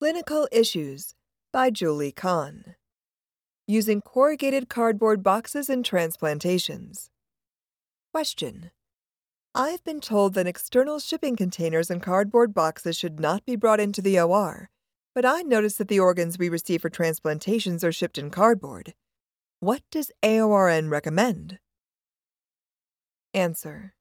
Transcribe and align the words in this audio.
Clinical 0.00 0.48
Issues 0.50 1.14
by 1.52 1.70
Julie 1.70 2.10
Cahn. 2.10 2.74
Using 3.68 4.00
corrugated 4.00 4.68
cardboard 4.68 5.22
boxes 5.22 5.70
in 5.70 5.84
transplantations. 5.84 7.10
Question. 8.12 8.72
I've 9.54 9.84
been 9.84 10.00
told 10.00 10.34
that 10.34 10.48
external 10.48 10.98
shipping 10.98 11.36
containers 11.36 11.90
and 11.90 12.02
cardboard 12.02 12.52
boxes 12.52 12.98
should 12.98 13.20
not 13.20 13.46
be 13.46 13.54
brought 13.54 13.78
into 13.78 14.02
the 14.02 14.18
OR, 14.18 14.68
but 15.14 15.24
I 15.24 15.42
noticed 15.42 15.78
that 15.78 15.86
the 15.86 16.00
organs 16.00 16.38
we 16.38 16.48
receive 16.48 16.82
for 16.82 16.90
transplantations 16.90 17.84
are 17.84 17.92
shipped 17.92 18.18
in 18.18 18.30
cardboard. 18.30 18.94
What 19.60 19.82
does 19.92 20.10
AORN 20.24 20.90
recommend? 20.90 21.60
Answer. 23.32 23.94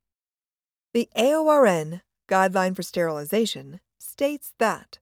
The 0.95 1.07
AORN, 1.15 2.01
Guideline 2.27 2.75
for 2.75 2.81
Sterilization, 2.81 3.79
states 3.99 4.53
that 4.57 4.97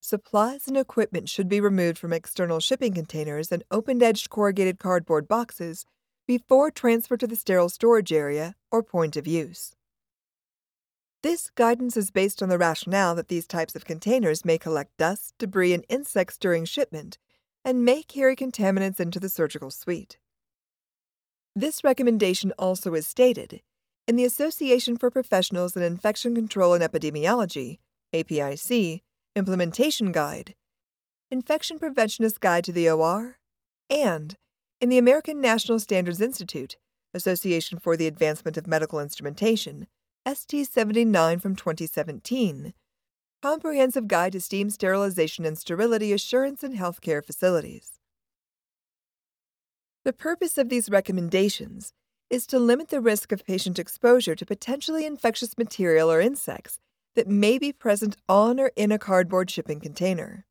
Supplies 0.00 0.68
and 0.68 0.76
equipment 0.76 1.28
should 1.28 1.48
be 1.48 1.60
removed 1.60 1.98
from 1.98 2.12
external 2.12 2.60
shipping 2.60 2.94
containers 2.94 3.50
and 3.50 3.64
open 3.70 4.02
edged 4.02 4.30
corrugated 4.30 4.78
cardboard 4.78 5.26
boxes 5.26 5.84
before 6.26 6.70
transfer 6.70 7.16
to 7.16 7.26
the 7.26 7.36
sterile 7.36 7.68
storage 7.68 8.12
area 8.12 8.54
or 8.70 8.82
point 8.82 9.16
of 9.16 9.26
use. 9.26 9.74
This 11.22 11.50
guidance 11.50 11.96
is 11.96 12.12
based 12.12 12.42
on 12.42 12.48
the 12.48 12.58
rationale 12.58 13.16
that 13.16 13.26
these 13.26 13.46
types 13.46 13.74
of 13.74 13.84
containers 13.84 14.44
may 14.44 14.56
collect 14.56 14.96
dust, 14.98 15.34
debris, 15.36 15.72
and 15.72 15.84
insects 15.88 16.38
during 16.38 16.64
shipment 16.64 17.18
and 17.64 17.84
may 17.84 18.04
carry 18.04 18.36
contaminants 18.36 19.00
into 19.00 19.18
the 19.18 19.28
surgical 19.28 19.70
suite. 19.70 20.18
This 21.56 21.82
recommendation 21.82 22.52
also 22.56 22.94
is 22.94 23.08
stated 23.08 23.62
in 24.06 24.14
the 24.14 24.24
Association 24.24 24.96
for 24.96 25.10
Professionals 25.10 25.76
in 25.76 25.82
Infection 25.82 26.36
Control 26.36 26.72
and 26.72 26.84
Epidemiology, 26.84 27.78
APIC, 28.14 29.02
Implementation 29.38 30.12
Guide, 30.12 30.54
Infection 31.30 31.78
Preventionist 31.78 32.40
Guide 32.40 32.64
to 32.64 32.72
the 32.72 32.90
OR, 32.90 33.38
and 33.88 34.36
in 34.80 34.88
the 34.88 34.98
American 34.98 35.40
National 35.40 35.78
Standards 35.78 36.20
Institute, 36.20 36.76
Association 37.14 37.78
for 37.78 37.96
the 37.96 38.06
Advancement 38.06 38.56
of 38.56 38.66
Medical 38.66 39.00
Instrumentation, 39.00 39.86
ST 40.26 40.68
79 40.68 41.38
from 41.38 41.56
2017, 41.56 42.74
Comprehensive 43.40 44.08
Guide 44.08 44.32
to 44.32 44.40
Steam 44.40 44.68
Sterilization 44.68 45.44
and 45.44 45.56
Sterility 45.56 46.12
Assurance 46.12 46.64
in 46.64 46.76
Healthcare 46.76 47.24
Facilities. 47.24 48.00
The 50.04 50.12
purpose 50.12 50.58
of 50.58 50.68
these 50.68 50.90
recommendations 50.90 51.92
is 52.28 52.46
to 52.48 52.58
limit 52.58 52.88
the 52.88 53.00
risk 53.00 53.32
of 53.32 53.46
patient 53.46 53.78
exposure 53.78 54.34
to 54.34 54.44
potentially 54.44 55.06
infectious 55.06 55.56
material 55.56 56.10
or 56.10 56.20
insects 56.20 56.80
that 57.18 57.26
may 57.26 57.58
be 57.58 57.72
present 57.72 58.16
on 58.28 58.60
or 58.60 58.70
in 58.76 58.92
a 58.92 58.98
cardboard 58.98 59.50
shipping 59.50 59.80
container. 59.80 60.46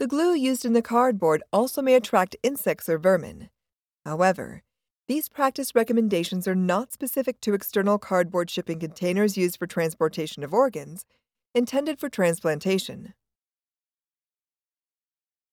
The 0.00 0.08
glue 0.08 0.34
used 0.34 0.64
in 0.64 0.72
the 0.72 0.82
cardboard 0.82 1.44
also 1.52 1.80
may 1.80 1.94
attract 1.94 2.34
insects 2.42 2.88
or 2.88 2.98
vermin. 2.98 3.50
However, 4.04 4.64
these 5.06 5.28
practice 5.28 5.76
recommendations 5.76 6.48
are 6.48 6.56
not 6.56 6.92
specific 6.92 7.40
to 7.42 7.54
external 7.54 7.98
cardboard 7.98 8.50
shipping 8.50 8.80
containers 8.80 9.36
used 9.36 9.60
for 9.60 9.68
transportation 9.68 10.42
of 10.42 10.52
organs 10.52 11.06
intended 11.54 12.00
for 12.00 12.08
transplantation. 12.08 13.14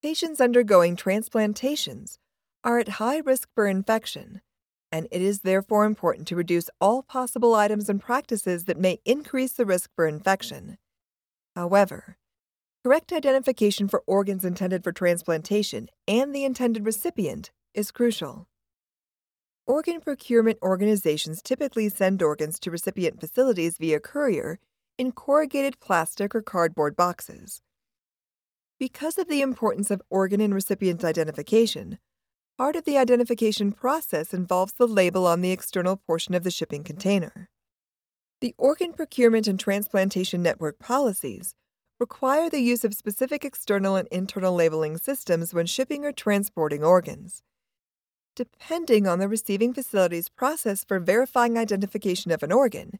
Patients 0.01 0.41
undergoing 0.41 0.95
transplantations 0.95 2.17
are 2.63 2.79
at 2.79 2.97
high 2.97 3.19
risk 3.19 3.49
for 3.53 3.67
infection 3.67 4.41
and 4.93 5.07
it 5.09 5.23
is 5.23 5.39
therefore 5.39 5.85
important 5.85 6.27
to 6.27 6.35
reduce 6.35 6.69
all 6.79 7.01
possible 7.01 7.55
items 7.55 7.89
and 7.89 7.99
practices 7.99 8.65
that 8.65 8.77
may 8.77 8.99
increase 9.05 9.53
the 9.53 9.65
risk 9.65 9.89
for 9.95 10.07
infection. 10.07 10.77
However, 11.55 12.17
correct 12.83 13.11
identification 13.11 13.87
for 13.87 14.03
organs 14.05 14.45
intended 14.45 14.83
for 14.83 14.91
transplantation 14.91 15.89
and 16.07 16.33
the 16.33 16.45
intended 16.45 16.85
recipient 16.85 17.49
is 17.73 17.89
crucial. 17.89 18.47
Organ 19.65 19.99
procurement 19.99 20.59
organizations 20.61 21.41
typically 21.41 21.89
send 21.89 22.21
organs 22.21 22.59
to 22.59 22.69
recipient 22.69 23.19
facilities 23.19 23.79
via 23.79 23.99
courier 23.99 24.59
in 24.99 25.11
corrugated 25.11 25.79
plastic 25.79 26.35
or 26.35 26.43
cardboard 26.43 26.95
boxes. 26.95 27.63
Because 28.79 29.17
of 29.17 29.27
the 29.27 29.41
importance 29.41 29.89
of 29.89 30.03
organ 30.11 30.39
and 30.39 30.53
recipient 30.53 31.03
identification, 31.03 31.97
Part 32.55 32.75
of 32.75 32.85
the 32.85 32.99
identification 32.99 33.71
process 33.71 34.31
involves 34.31 34.73
the 34.73 34.87
label 34.87 35.25
on 35.25 35.41
the 35.41 35.49
external 35.49 35.97
portion 35.97 36.35
of 36.35 36.43
the 36.43 36.51
shipping 36.51 36.83
container. 36.83 37.49
The 38.41 38.53
Organ 38.59 38.93
Procurement 38.93 39.47
and 39.47 39.59
Transplantation 39.59 40.43
Network 40.43 40.77
policies 40.77 41.55
require 41.99 42.51
the 42.51 42.59
use 42.59 42.83
of 42.83 42.93
specific 42.93 43.43
external 43.43 43.95
and 43.95 44.07
internal 44.09 44.53
labeling 44.53 44.97
systems 44.97 45.51
when 45.51 45.65
shipping 45.65 46.05
or 46.05 46.11
transporting 46.11 46.83
organs. 46.83 47.41
Depending 48.35 49.07
on 49.07 49.17
the 49.17 49.27
receiving 49.27 49.73
facility's 49.73 50.29
process 50.29 50.83
for 50.83 50.99
verifying 50.99 51.57
identification 51.57 52.29
of 52.29 52.43
an 52.43 52.51
organ, 52.51 52.99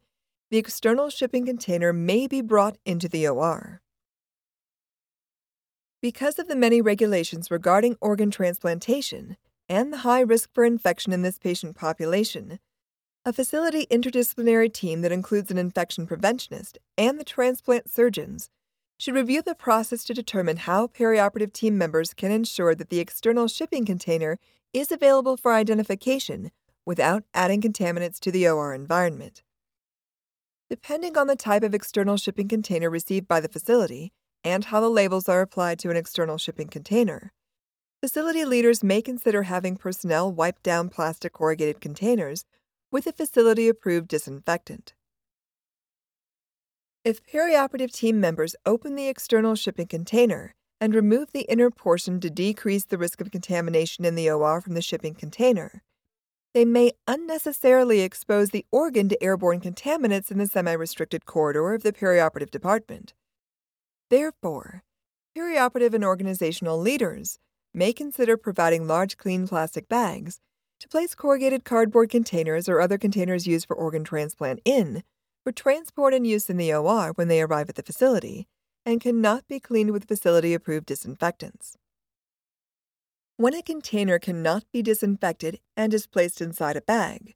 the 0.49 0.57
external 0.57 1.11
shipping 1.11 1.45
container 1.45 1.93
may 1.93 2.25
be 2.25 2.41
brought 2.41 2.77
into 2.85 3.07
the 3.07 3.27
OR. 3.27 3.82
Because 6.03 6.37
of 6.37 6.49
the 6.49 6.55
many 6.57 6.81
regulations 6.81 7.49
regarding 7.49 7.95
organ 8.01 8.29
transplantation 8.29 9.37
and 9.69 9.93
the 9.93 9.99
high 9.99 10.19
risk 10.19 10.49
for 10.53 10.65
infection 10.65 11.13
in 11.13 11.21
this 11.21 11.39
patient 11.39 11.77
population, 11.77 12.59
a 13.23 13.31
facility 13.31 13.85
interdisciplinary 13.85 14.73
team 14.73 14.99
that 14.99 15.13
includes 15.13 15.49
an 15.49 15.57
infection 15.57 16.05
preventionist 16.05 16.75
and 16.97 17.17
the 17.17 17.23
transplant 17.23 17.89
surgeons 17.89 18.49
should 18.99 19.15
review 19.15 19.41
the 19.41 19.55
process 19.55 20.03
to 20.03 20.13
determine 20.13 20.57
how 20.57 20.87
perioperative 20.87 21.53
team 21.53 21.77
members 21.77 22.13
can 22.13 22.33
ensure 22.33 22.75
that 22.75 22.89
the 22.89 22.99
external 22.99 23.47
shipping 23.47 23.85
container 23.85 24.39
is 24.73 24.91
available 24.91 25.37
for 25.37 25.53
identification 25.53 26.51
without 26.85 27.23
adding 27.33 27.61
contaminants 27.61 28.19
to 28.19 28.29
the 28.29 28.45
OR 28.45 28.73
environment. 28.73 29.41
Depending 30.69 31.17
on 31.17 31.27
the 31.27 31.37
type 31.37 31.63
of 31.63 31.73
external 31.73 32.17
shipping 32.17 32.49
container 32.49 32.89
received 32.89 33.25
by 33.25 33.39
the 33.39 33.47
facility, 33.47 34.11
and 34.43 34.65
how 34.65 34.81
the 34.81 34.89
labels 34.89 35.29
are 35.29 35.41
applied 35.41 35.79
to 35.79 35.89
an 35.89 35.97
external 35.97 36.37
shipping 36.37 36.67
container. 36.67 37.31
Facility 38.01 38.43
leaders 38.43 38.83
may 38.83 39.01
consider 39.01 39.43
having 39.43 39.77
personnel 39.77 40.31
wipe 40.31 40.61
down 40.61 40.89
plastic 40.89 41.33
corrugated 41.33 41.79
containers 41.79 42.43
with 42.91 43.07
a 43.07 43.13
facility 43.13 43.69
approved 43.69 44.07
disinfectant. 44.07 44.93
If 47.03 47.25
perioperative 47.25 47.91
team 47.91 48.19
members 48.19 48.55
open 48.65 48.95
the 48.95 49.07
external 49.07 49.55
shipping 49.55 49.87
container 49.87 50.53
and 50.79 50.93
remove 50.93 51.31
the 51.31 51.49
inner 51.49 51.69
portion 51.69 52.19
to 52.19 52.29
decrease 52.29 52.85
the 52.85 52.97
risk 52.97 53.21
of 53.21 53.31
contamination 53.31 54.05
in 54.05 54.15
the 54.15 54.29
OR 54.29 54.61
from 54.61 54.73
the 54.73 54.81
shipping 54.81 55.13
container, 55.13 55.81
they 56.53 56.65
may 56.65 56.91
unnecessarily 57.07 58.01
expose 58.01 58.49
the 58.49 58.65
organ 58.71 59.09
to 59.09 59.23
airborne 59.23 59.59
contaminants 59.59 60.29
in 60.29 60.37
the 60.37 60.47
semi 60.47 60.73
restricted 60.73 61.25
corridor 61.25 61.73
of 61.73 61.83
the 61.83 61.91
perioperative 61.91 62.51
department. 62.51 63.13
Therefore, 64.13 64.83
perioperative 65.35 65.95
and 65.95 66.05
organizational 66.05 66.77
leaders 66.77 67.39
may 67.73 67.93
consider 67.93 68.37
providing 68.37 68.85
large 68.85 69.17
clean 69.17 69.47
plastic 69.47 69.89
bags 69.89 70.39
to 70.81 70.87
place 70.87 71.15
corrugated 71.15 71.65
cardboard 71.65 72.11
containers 72.11 72.69
or 72.69 72.79
other 72.79 72.99
containers 72.99 73.47
used 73.47 73.65
for 73.65 73.75
organ 73.75 74.03
transplant 74.03 74.59
in 74.65 75.01
for 75.43 75.51
transport 75.51 76.13
and 76.13 76.27
use 76.27 76.47
in 76.47 76.57
the 76.57 76.71
OR 76.71 77.13
when 77.13 77.27
they 77.27 77.41
arrive 77.41 77.69
at 77.69 77.75
the 77.75 77.81
facility 77.81 78.45
and 78.85 79.01
cannot 79.01 79.47
be 79.47 79.59
cleaned 79.59 79.89
with 79.89 80.07
facility 80.07 80.53
approved 80.53 80.85
disinfectants. 80.85 81.75
When 83.37 83.55
a 83.55 83.63
container 83.63 84.19
cannot 84.19 84.63
be 84.71 84.83
disinfected 84.83 85.59
and 85.75 85.91
is 85.91 86.05
placed 86.05 86.39
inside 86.39 86.77
a 86.77 86.81
bag, 86.81 87.33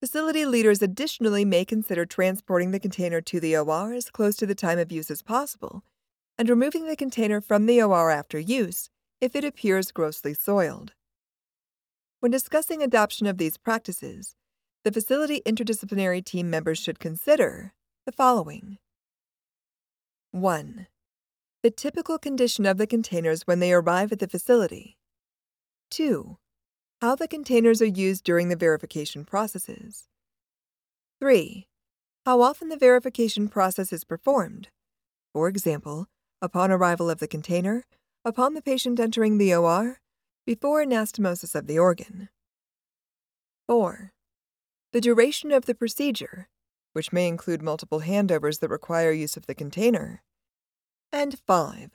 facility 0.00 0.46
leaders 0.46 0.82
additionally 0.82 1.44
may 1.44 1.64
consider 1.64 2.06
transporting 2.06 2.70
the 2.70 2.78
container 2.78 3.20
to 3.22 3.40
the 3.40 3.56
OR 3.56 3.92
as 3.92 4.08
close 4.08 4.36
to 4.36 4.46
the 4.46 4.54
time 4.54 4.78
of 4.78 4.92
use 4.92 5.10
as 5.10 5.20
possible 5.20 5.82
and 6.38 6.48
removing 6.48 6.86
the 6.86 6.96
container 6.96 7.40
from 7.40 7.66
the 7.66 7.82
OR 7.82 8.10
after 8.10 8.38
use 8.38 8.90
if 9.20 9.36
it 9.36 9.44
appears 9.44 9.92
grossly 9.92 10.34
soiled. 10.34 10.92
When 12.20 12.30
discussing 12.32 12.82
adoption 12.82 13.26
of 13.26 13.38
these 13.38 13.56
practices, 13.56 14.34
the 14.84 14.92
facility 14.92 15.42
interdisciplinary 15.46 16.24
team 16.24 16.50
members 16.50 16.78
should 16.78 16.98
consider 16.98 17.72
the 18.06 18.12
following 18.12 18.78
1. 20.32 20.86
The 21.62 21.70
typical 21.70 22.18
condition 22.18 22.66
of 22.66 22.78
the 22.78 22.86
containers 22.86 23.42
when 23.42 23.60
they 23.60 23.72
arrive 23.72 24.10
at 24.10 24.18
the 24.18 24.26
facility. 24.26 24.96
2. 25.90 26.38
How 27.00 27.14
the 27.14 27.28
containers 27.28 27.82
are 27.82 27.86
used 27.86 28.24
during 28.24 28.48
the 28.48 28.56
verification 28.56 29.24
processes. 29.24 30.08
3. 31.20 31.68
How 32.24 32.40
often 32.40 32.68
the 32.68 32.76
verification 32.76 33.48
process 33.48 33.92
is 33.92 34.04
performed. 34.04 34.68
For 35.32 35.48
example, 35.48 36.08
upon 36.42 36.72
arrival 36.72 37.08
of 37.08 37.20
the 37.20 37.28
container, 37.28 37.84
upon 38.24 38.54
the 38.54 38.60
patient 38.60 38.98
entering 38.98 39.38
the 39.38 39.54
OR, 39.54 40.00
before 40.44 40.84
anastomosis 40.84 41.54
of 41.54 41.68
the 41.68 41.78
organ. 41.78 42.28
4. 43.68 44.12
The 44.92 45.00
duration 45.00 45.52
of 45.52 45.66
the 45.66 45.74
procedure, 45.74 46.48
which 46.94 47.12
may 47.12 47.28
include 47.28 47.62
multiple 47.62 48.00
handovers 48.00 48.58
that 48.58 48.68
require 48.68 49.12
use 49.12 49.36
of 49.36 49.46
the 49.46 49.54
container. 49.54 50.22
And 51.12 51.38
5. 51.46 51.92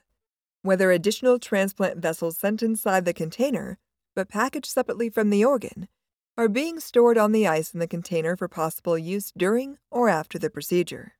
whether 0.62 0.92
additional 0.92 1.40
transplant 1.40 1.98
vessels 1.98 2.38
sent 2.38 2.64
inside 2.64 3.04
the 3.04 3.14
container, 3.14 3.78
but 4.16 4.30
packaged 4.30 4.68
separately 4.68 5.10
from 5.10 5.30
the 5.30 5.44
organ, 5.44 5.90
are 6.38 6.48
being 6.48 6.80
stored 6.80 7.18
on 7.18 7.34
the 7.34 7.48
ice 7.48 7.74
in 7.74 7.82
the 7.82 7.88
container 7.88 8.38
for 8.38 8.48
possible 8.48 8.98
use 8.98 9.34
during 9.36 9.78
or 9.92 10.08
after 10.08 10.40
the 10.40 10.50
procedure. 10.50 11.17